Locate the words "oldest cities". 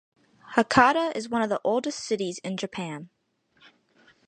1.63-2.39